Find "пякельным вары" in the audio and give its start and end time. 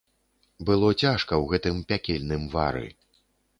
1.93-2.85